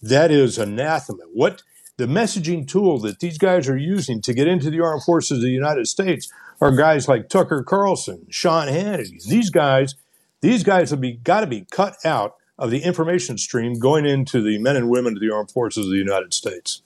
[0.02, 1.24] that is anathema.
[1.34, 1.62] What
[1.98, 5.42] the messaging tool that these guys are using to get into the armed forces of
[5.42, 6.32] the United States
[6.62, 9.24] are guys like Tucker Carlson, Sean Hannity.
[9.24, 9.96] These guys,
[10.42, 14.42] these guys have be got to be cut out of the information stream going into
[14.42, 16.82] the men and women of the armed forces of the United States.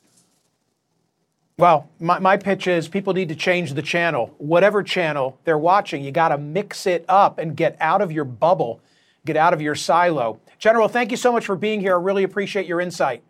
[1.57, 4.33] Well, my, my pitch is people need to change the channel.
[4.37, 8.25] Whatever channel they're watching, you got to mix it up and get out of your
[8.25, 8.81] bubble,
[9.25, 10.39] get out of your silo.
[10.57, 11.97] General, thank you so much for being here.
[11.97, 13.23] I really appreciate your insight.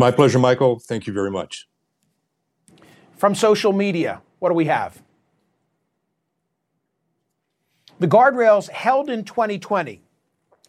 [0.00, 0.78] My pleasure, Michael.
[0.78, 1.68] Thank you very much.
[3.18, 5.02] From social media, what do we have?
[7.98, 10.00] The guardrails held in 2020,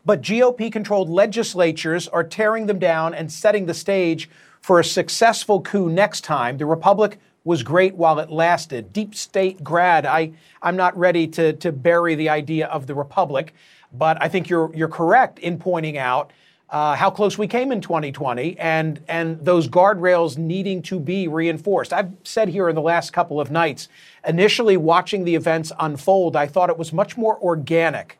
[0.03, 5.61] but GOP controlled legislatures are tearing them down and setting the stage for a successful
[5.61, 6.57] coup next time.
[6.57, 8.91] The Republic was great while it lasted.
[8.91, 13.53] Deep state grad, I, I'm not ready to, to bury the idea of the Republic,
[13.93, 16.33] but I think you're, you're correct in pointing out
[16.71, 21.91] uh, how close we came in 2020 and, and those guardrails needing to be reinforced.
[21.91, 23.89] I've said here in the last couple of nights,
[24.25, 28.17] initially watching the events unfold, I thought it was much more organic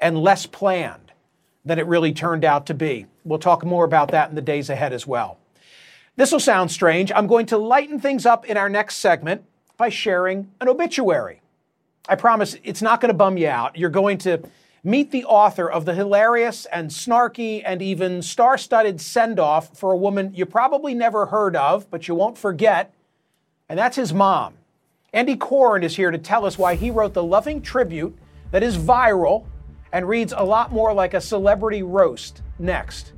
[0.00, 1.12] and less planned
[1.66, 3.04] than it really turned out to be.
[3.24, 5.38] We'll talk more about that in the days ahead as well.
[6.16, 7.12] This will sound strange.
[7.14, 9.44] I'm going to lighten things up in our next segment
[9.76, 11.42] by sharing an obituary.
[12.08, 13.76] I promise it's not going to bum you out.
[13.76, 14.42] You're going to
[14.82, 19.92] Meet the author of the hilarious and snarky and even star studded send off for
[19.92, 22.90] a woman you probably never heard of, but you won't forget,
[23.68, 24.54] and that's his mom.
[25.12, 28.16] Andy Corren is here to tell us why he wrote the loving tribute
[28.52, 29.44] that is viral
[29.92, 33.12] and reads a lot more like a celebrity roast next.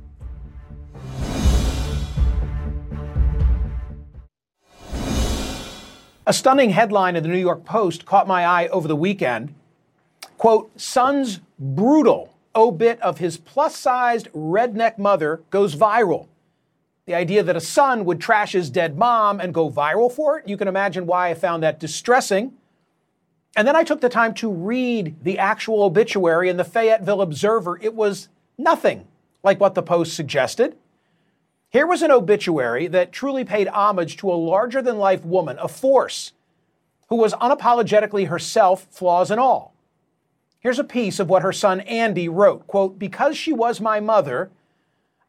[6.27, 9.55] A stunning headline in the New York Post caught my eye over the weekend.
[10.43, 16.27] Quote, son's brutal obit of his plus sized redneck mother goes viral.
[17.05, 20.45] The idea that a son would trash his dead mom and go viral for it,
[20.45, 22.51] you can imagine why I found that distressing.
[23.55, 27.79] And then I took the time to read the actual obituary in the Fayetteville Observer.
[27.81, 28.27] It was
[28.57, 29.07] nothing
[29.43, 30.75] like what the Post suggested.
[31.69, 35.69] Here was an obituary that truly paid homage to a larger than life woman, a
[35.69, 36.33] force,
[37.07, 39.72] who was unapologetically herself, flaws and all.
[40.63, 42.67] Here's a piece of what her son Andy wrote.
[42.67, 44.49] Quote, because she was my mother,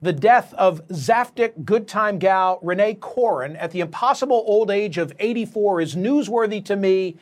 [0.01, 5.13] the death of Zaftig good time gal Renay Corren at the impossible old age of
[5.19, 7.17] 84 is newsworthy to me,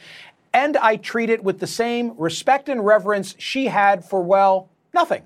[0.53, 5.23] and I treat it with the same respect and reverence she had for, well, nothing.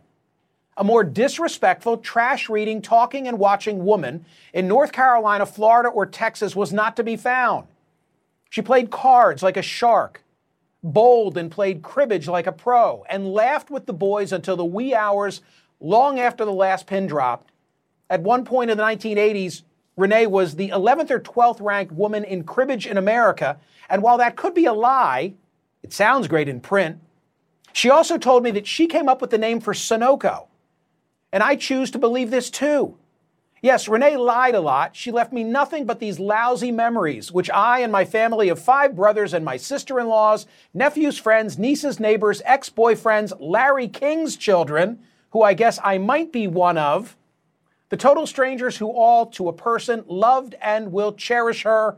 [0.77, 6.55] A more disrespectful, trash reading, talking, and watching woman in North Carolina, Florida, or Texas
[6.55, 7.67] was not to be found.
[8.49, 10.23] She played cards like a shark,
[10.83, 14.95] bowled and played cribbage like a pro, and laughed with the boys until the wee
[14.95, 15.41] hours
[15.81, 17.53] long after the last pin dropped.
[18.09, 19.63] At one point in the 1980s,
[19.99, 23.59] Renay was the 11th or 12th ranked woman in cribbage in America,
[23.89, 25.35] and while that could be a lie,
[25.83, 26.99] it sounds great in print.
[27.73, 30.47] She also told me that she came up with the name for Sunoco.
[31.33, 32.97] And I choose to believe this too.
[33.67, 34.95] Yes, Renay lied a lot.
[34.95, 38.95] She left me nothing but these lousy memories, which I and my family of five
[38.95, 45.01] brothers and my sister in laws, nephews, friends, nieces, neighbors, ex boyfriends, Larry King's children,
[45.31, 47.17] who I guess I might be one of,
[47.89, 51.97] the total strangers who all, to a person, loved and will cherish her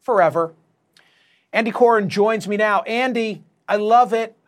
[0.00, 0.54] forever.
[1.52, 2.80] Andy Corren joins me now.
[2.84, 4.38] Andy, I love it.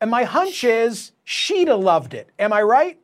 [0.00, 2.28] And my hunch is Sheeta loved it.
[2.40, 2.98] Am I right?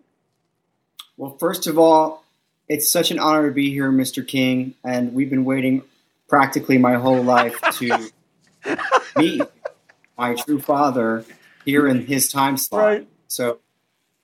[1.17, 2.25] Well, first of all,
[2.69, 4.27] it's such an honor to be here, Mr.
[4.27, 4.75] King.
[4.85, 5.83] And we've been waiting
[6.29, 8.11] practically my whole life to
[9.17, 9.43] meet
[10.17, 11.25] my true father
[11.65, 12.83] here in his time slot.
[12.83, 13.09] Right.
[13.29, 13.59] So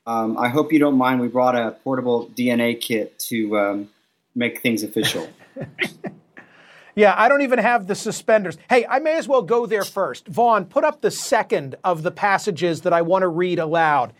[0.06, 1.20] um, I hope you don't mind.
[1.20, 3.88] We brought a portable DNA kit to um,
[4.34, 5.28] make things official.
[6.94, 8.58] yeah, I don't even have the suspenders.
[8.68, 10.26] Hey, I may as well go there first.
[10.28, 14.12] Vaughn, put up the second of the passages that I want to read aloud.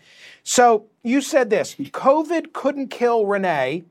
[0.43, 3.83] So you said this COVID couldn't kill Renay.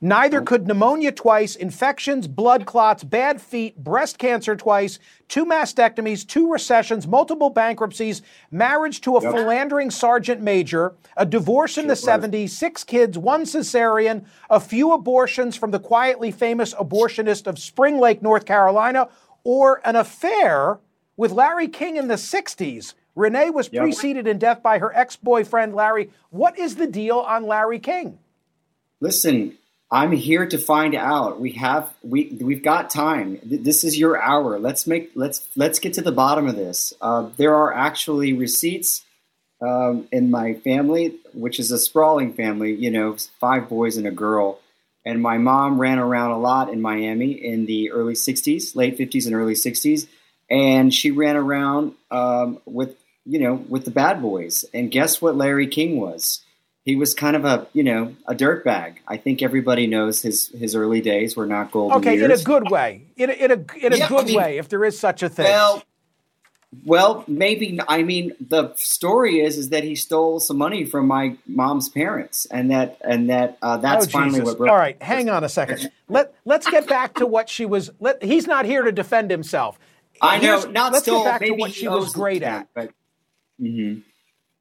[0.00, 0.44] Neither oh.
[0.44, 7.06] could pneumonia twice, infections, blood clots, bad feet, breast cancer twice, two mastectomies, two recessions,
[7.06, 9.34] multiple bankruptcies, marriage to a yep.
[9.34, 15.54] philandering sergeant major, a divorce in the 70s, six kids, one cesarean, a few abortions
[15.54, 19.08] from the quietly famous abortionist of Spring Lake, North Carolina,
[19.44, 20.78] or an affair
[21.16, 22.94] with Larry King in the 60s.
[23.14, 23.82] Renay was yep.
[23.82, 26.10] preceded in death by her ex boyfriend, Larry.
[26.30, 28.18] What is the deal on Larry King?
[29.00, 29.58] Listen,
[29.92, 31.40] I'm here to find out.
[31.40, 33.40] We have we we've got time.
[33.42, 34.58] This is your hour.
[34.58, 36.92] Let's make let's let's get to the bottom of this.
[37.00, 39.04] Uh, there are actually receipts
[39.60, 42.72] um, in my family, which is a sprawling family.
[42.72, 44.60] You know, five boys and a girl.
[45.04, 49.26] And my mom ran around a lot in Miami in the early '60s, late '50s
[49.26, 50.06] and early '60s,
[50.48, 54.64] and she ran around um, with you know with the bad boys.
[54.72, 55.36] And guess what?
[55.36, 56.44] Larry King was
[56.84, 58.96] he was kind of a you know a dirtbag.
[59.06, 61.98] I think everybody knows his his early days were not golden.
[61.98, 62.24] Okay, years.
[62.24, 63.02] in a good way.
[63.16, 65.22] In a in a, in a yeah, good I mean, way, if there is such
[65.22, 65.44] a thing.
[65.44, 65.82] Well,
[66.86, 67.80] well, maybe.
[67.88, 72.46] I mean, the story is is that he stole some money from my mom's parents,
[72.46, 74.58] and that and that uh, that's oh, finally Jesus.
[74.58, 74.68] what.
[74.68, 75.90] All right, hang on a second.
[76.08, 77.90] Let Let's get back to what she was.
[78.00, 79.78] Let, he's not here to defend himself.
[80.22, 80.62] I know.
[80.64, 82.68] Not let's still, get back to what she was great at.
[82.74, 82.90] But,
[83.60, 84.00] mm-hmm.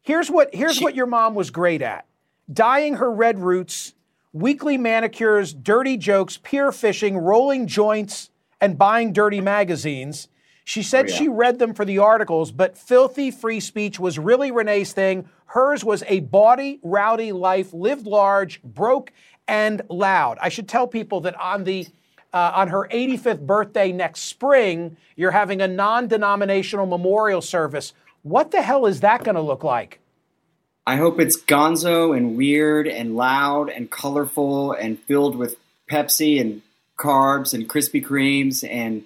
[0.02, 2.06] Here's what here's she, what your mom was great at
[2.52, 3.94] dyeing her red roots,
[4.34, 8.30] weekly manicures, dirty jokes, pier fishing, rolling joints,
[8.62, 10.28] and buying dirty magazines.
[10.64, 11.16] She said oh, yeah.
[11.16, 15.28] she read them for the articles, but filthy free speech was really Renay's thing.
[15.48, 19.12] Hers was a bawdy, rowdy life, lived large, broke,
[19.48, 20.38] and loud.
[20.40, 21.88] I should tell people that on the
[22.32, 27.94] uh, on her 85th birthday next spring, you're having a non-denominational memorial service.
[28.22, 30.00] What the hell is that going to look like?
[30.90, 35.56] I hope it's gonzo and weird and loud and colorful and filled with
[35.88, 36.64] Pepsi and
[36.98, 38.68] carbs and Krispy Kremes.
[38.68, 39.04] And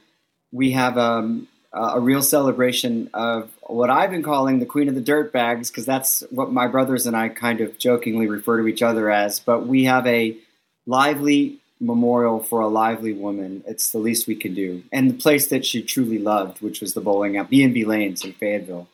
[0.53, 5.01] we have um, a real celebration of what I've been calling the Queen of the
[5.01, 8.81] Dirt Bags, because that's what my brothers and I kind of jokingly refer to each
[8.81, 9.41] other as.
[9.41, 10.37] But we have a
[10.85, 13.61] lively memorial for a lively woman.
[13.67, 14.83] It's the least we can do.
[14.93, 18.31] And the place that she truly loved, which was the bowling at B&B Lanes in
[18.31, 18.87] Fayetteville.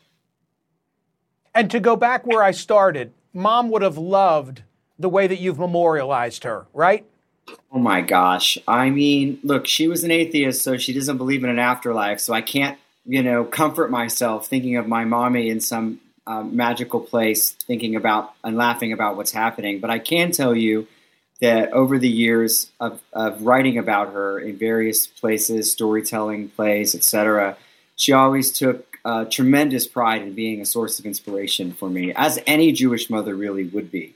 [1.60, 4.62] And to go back where I started, mom would have loved
[4.98, 7.04] the way that you've memorialized her, right?
[7.70, 8.56] Oh my gosh.
[8.66, 12.18] I mean, look, she was an atheist, so she doesn't believe in an afterlife.
[12.18, 16.98] So I can't, you know, comfort myself thinking of my mommy in some uh, magical
[16.98, 19.80] place, thinking about and laughing about what's happening.
[19.80, 20.88] But I can tell you
[21.42, 27.58] that over the years of, of writing about her in various places, storytelling, plays, etc.,
[27.96, 32.38] she always took uh, tremendous pride in being a source of inspiration for me, as
[32.46, 34.14] any Jewish mother really would be.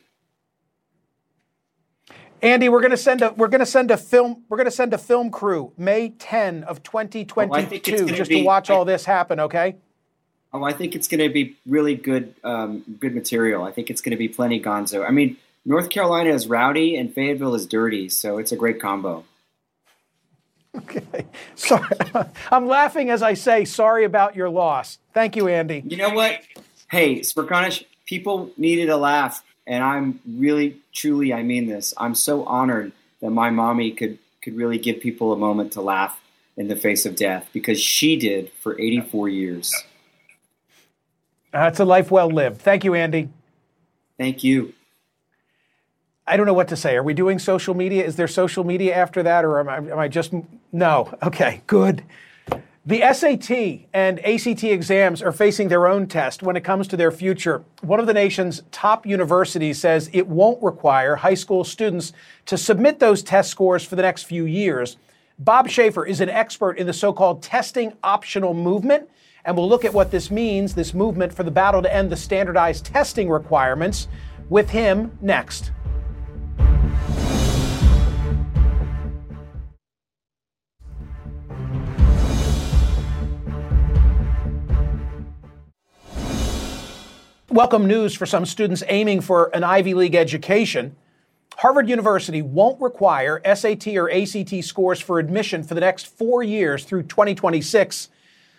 [2.42, 4.70] Andy, we're going to send a we're going to send a film we're going to
[4.70, 8.84] send a film crew May 10 of 2022 oh, just be, to watch I, all
[8.84, 9.40] this happen.
[9.40, 9.76] Okay.
[10.52, 13.64] Oh, I think it's going to be really good um, good material.
[13.64, 15.08] I think it's going to be plenty gonzo.
[15.08, 19.24] I mean, North Carolina is rowdy and Fayetteville is dirty, so it's a great combo.
[20.84, 21.26] Okay.
[21.54, 21.96] Sorry.
[22.50, 24.98] I'm laughing as I say sorry about your loss.
[25.12, 25.84] Thank you, Andy.
[25.86, 26.40] You know what?
[26.90, 29.44] Hey, Smerconish, people needed a laugh.
[29.66, 31.94] And I'm really, truly, I mean this.
[31.96, 36.20] I'm so honored that my mommy could, could really give people a moment to laugh
[36.56, 39.74] in the face of death because she did for 84 years.
[41.52, 42.60] That's a life well lived.
[42.60, 43.30] Thank you, Andy.
[44.18, 44.74] Thank you.
[46.26, 46.96] I don't know what to say.
[46.96, 48.04] Are we doing social media?
[48.04, 50.32] Is there social media after that, or am I, am I just
[50.72, 51.12] no?
[51.22, 52.02] Okay, good.
[52.86, 57.10] The SAT and ACT exams are facing their own test when it comes to their
[57.10, 57.62] future.
[57.80, 62.12] One of the nation's top universities says it won't require high school students
[62.46, 64.98] to submit those test scores for the next few years.
[65.38, 69.08] Bob Schaeffer is an expert in the so called testing optional movement,
[69.44, 72.16] and we'll look at what this means, this movement for the battle to end the
[72.16, 74.08] standardized testing requirements,
[74.50, 75.72] with him next.
[87.54, 90.96] Welcome news for some students aiming for an Ivy League education.
[91.56, 96.82] Harvard University won't require SAT or ACT scores for admission for the next four years
[96.82, 98.08] through 2026.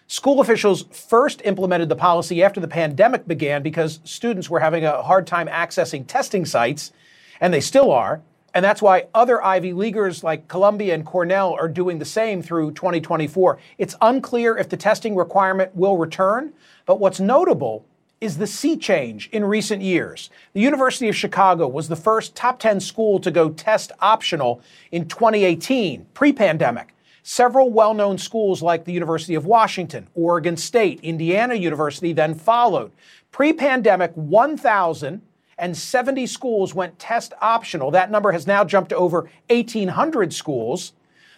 [0.08, 5.02] School officials first implemented the policy after the pandemic began because students were having a
[5.02, 6.94] hard time accessing testing sites,
[7.42, 8.22] and they still are.
[8.54, 12.72] And that's why other Ivy Leaguers like Columbia and Cornell are doing the same through
[12.72, 13.60] 2024.
[13.78, 16.54] It's unclear if the testing requirement will return,
[16.86, 17.86] but what's notable
[18.22, 20.30] is the sea change in recent years.
[20.54, 24.62] The University of Chicago was the first top 10 school to go test optional
[24.92, 26.94] in 2018, pre pandemic.
[27.24, 32.92] Several well known schools like the University of Washington, Oregon State, Indiana University then followed.
[33.32, 37.92] Pre pandemic, 1,070 schools went test optional.
[37.92, 40.94] That number has now jumped to over 1,800 schools.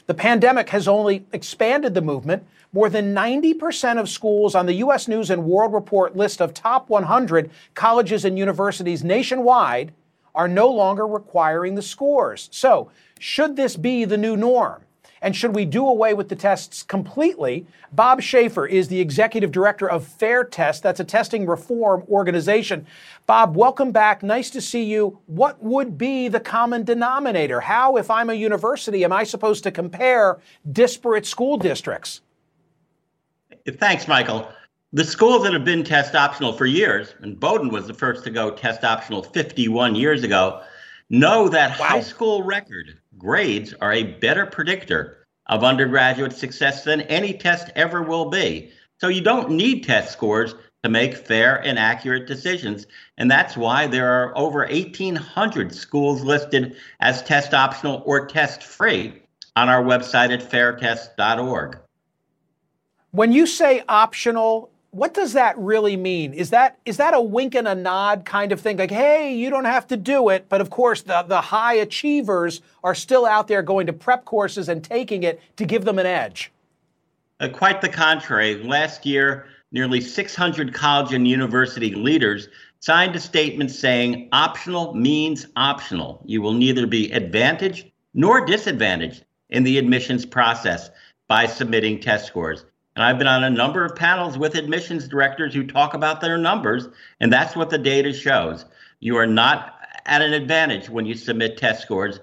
[0.05, 2.45] The pandemic has only expanded the movement.
[2.77, 5.07] More than 90% of schools on the U.S.
[5.07, 9.95] News and World Report list of top 100 colleges and universities nationwide
[10.35, 12.49] are no longer requiring the scores.
[12.51, 14.83] So, should this be the new norm?
[15.23, 17.65] And should we do away with the tests completely?
[17.91, 20.83] Bob Schaeffer is the executive director of Fair Test.
[20.83, 22.85] That's a testing reform organization.
[23.25, 24.21] Bob, welcome back.
[24.21, 25.17] Nice to see you.
[25.25, 27.61] What would be the common denominator?
[27.61, 30.37] How, if I'm a university, am I supposed to compare
[30.71, 32.21] disparate school districts?
[33.75, 34.49] Thanks, Michael.
[34.93, 38.29] The schools that have been test optional for years, and Bowdoin was the first to
[38.29, 40.61] go test optional 51 years ago,
[41.09, 41.87] know that wow.
[41.87, 48.01] high school record grades are a better predictor of undergraduate success than any test ever
[48.01, 48.71] will be.
[48.99, 52.87] So you don't need test scores to make fair and accurate decisions.
[53.17, 59.21] And that's why there are over 1,800 schools listed as test optional or test free
[59.57, 61.79] on our website at fairtest.org.
[63.11, 66.33] When you say optional, what does that really mean?
[66.33, 68.77] Is that is that a wink and a nod kind of thing?
[68.77, 72.61] Like, hey, you don't have to do it, but of course the, the high achievers
[72.83, 76.05] are still out there going to prep courses and taking it to give them an
[76.05, 76.51] edge.
[77.39, 78.63] Uh, quite the contrary.
[78.63, 82.47] Last year, nearly 600 college and university leaders
[82.79, 86.21] signed a statement saying optional means optional.
[86.25, 90.89] You will neither be advantaged nor disadvantaged in the admissions process
[91.27, 92.65] by submitting test scores.
[92.97, 96.35] And I've been on a number of panels with admissions directors who talk about their
[96.35, 96.87] numbers,
[97.19, 98.65] and that's what the data shows.
[99.01, 99.75] You are not
[100.07, 102.19] at an advantage when you submit test scores.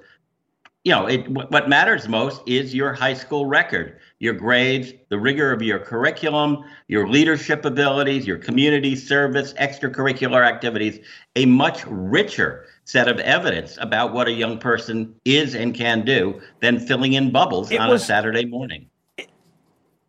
[0.83, 5.53] You know, it, what matters most is your high school record, your grades, the rigor
[5.53, 10.99] of your curriculum, your leadership abilities, your community service, extracurricular activities,
[11.37, 16.41] a much richer set of evidence about what a young person is and can do
[16.61, 18.91] than filling in bubbles it on was, a Saturday morning.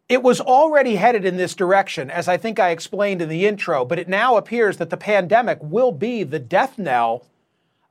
[0.08, 3.84] It was already headed in this direction, as I think I explained in the intro,
[3.84, 7.26] but it now appears that the pandemic will be the death knell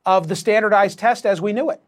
[0.05, 1.81] of the standardized test as we knew it.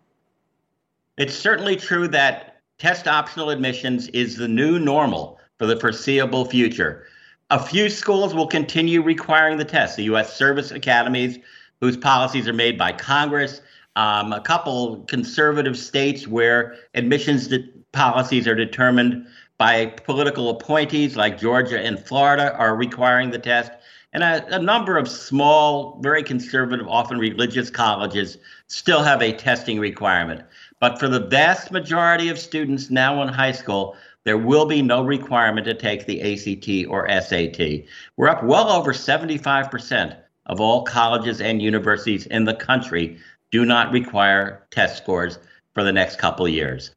[1.18, 7.08] It's certainly true that test optional admissions is the new normal for the foreseeable future.
[7.50, 9.96] A few schools will continue requiring the test.
[9.96, 10.36] The U.S.
[10.36, 11.40] Service Academies,
[11.80, 13.62] whose policies are made by Congress,
[13.96, 17.48] um, a couple conservative states where admissions
[17.94, 19.26] policies are determined
[19.58, 23.72] by political appointees like Georgia and Florida are requiring the test.
[24.14, 28.38] And a, a, number of small, very conservative, often religious colleges
[28.68, 30.44] still have a testing requirement.
[30.80, 35.04] But for the vast majority of students now in high school, there will be no
[35.04, 37.86] requirement to take the ACT or SAT.
[38.16, 43.18] We're up well over 75% of all colleges and universities in the country
[43.52, 45.40] do not require test scores
[45.74, 46.92] for the next couple years.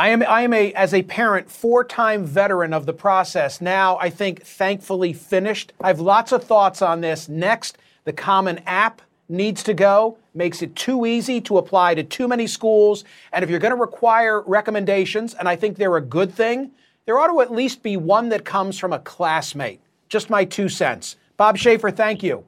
[0.00, 3.60] I am, I am a, as a parent, four time veteran of the process.
[3.60, 5.74] Now, I think, thankfully finished.
[5.78, 7.28] I have lots of thoughts on this.
[7.28, 12.26] Next, the Common App needs to go, makes it too easy to apply to too
[12.28, 13.04] many schools.
[13.30, 16.70] And if you're going to require recommendations, and I think they're a good thing,
[17.04, 19.82] there ought to at least be one that comes from a classmate.
[20.08, 21.16] Just my two cents.
[21.36, 22.42] Bob Schaeffer, thank you.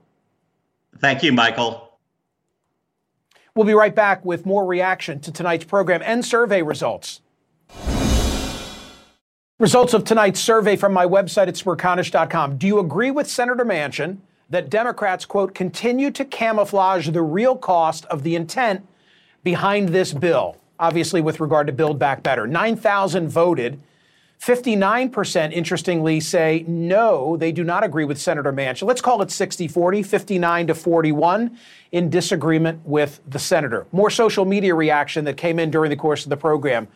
[1.01, 1.99] Thank you, Michael.
[3.55, 7.21] We'll be right back with more reaction to tonight's program and survey results.
[9.63, 12.57] Results of tonight's survey from my website at smerconish.com.
[12.57, 14.17] Do you agree with Senator Manchin
[14.51, 18.85] that Democrats, quote, continue to camouflage the real cost of the intent
[19.45, 20.57] behind this bill?
[20.81, 22.45] Obviously, with regard to Build Back Better.
[22.45, 23.81] 9,000 voted.
[24.41, 28.89] 59%, interestingly, say no, they do not agree with Senator Manchin.
[28.89, 31.57] Let's call it 60 40, 59 to 41
[31.93, 33.87] in disagreement with the senator.
[33.93, 36.89] More social media reaction that came in during the course of the program.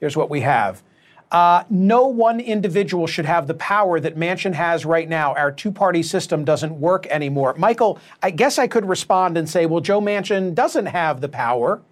[0.00, 0.82] Here's what we have.
[1.30, 5.34] Uh, no one individual should have the power that Manchin has right now.
[5.34, 7.54] Our two party system doesn't work anymore.
[7.58, 11.82] Michael, I guess I could respond and say, well, Joe Manchin doesn't have the power.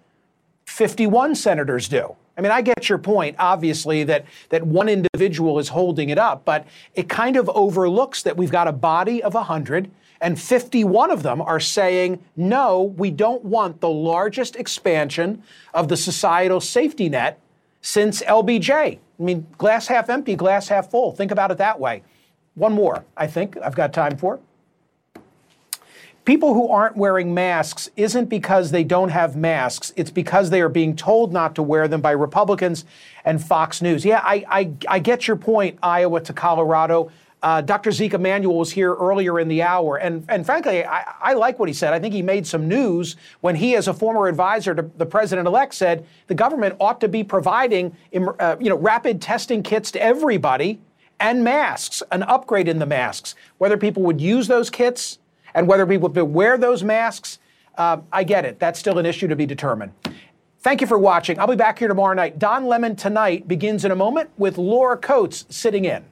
[0.65, 2.15] 51 senators do.
[2.37, 6.45] I mean, I get your point, obviously, that, that one individual is holding it up,
[6.45, 9.91] but it kind of overlooks that we've got a body of 100
[10.21, 15.43] and 51 of them are saying, no, we don't want the largest expansion
[15.73, 17.41] of the societal safety net
[17.83, 18.71] since LBJ.
[18.71, 21.11] I mean, glass half empty, glass half full.
[21.11, 22.01] Think about it that way.
[22.55, 24.39] One more, I think I've got time for.
[26.25, 29.91] People who aren't wearing masks isn't because they don't have masks.
[29.97, 32.85] It's because they are being told not to wear them by Republicans
[33.25, 34.05] and Fox News.
[34.05, 37.11] Yeah, I, I, I get your point, Iowa to Colorado.
[37.43, 37.91] Uh, Dr.
[37.91, 41.67] Zeke Emanuel was here earlier in the hour, and, and frankly, I, I, like what
[41.67, 41.91] he said.
[41.91, 45.73] I think he made some news when he, as a former advisor to the president-elect,
[45.73, 47.97] said the government ought to be providing
[48.39, 50.79] uh, you know, rapid testing kits to everybody
[51.19, 53.35] and masks, an upgrade in the masks.
[53.57, 55.19] Whether people would use those kits
[55.53, 57.39] and whether people would wear those masks,
[57.77, 58.57] uh, I get it.
[58.57, 59.91] That's still an issue to be determined.
[60.59, 61.37] Thank you for watching.
[61.39, 62.39] I'll be back here tomorrow night.
[62.39, 66.05] Don Lemon tonight begins in a moment with Laura Coates sitting in.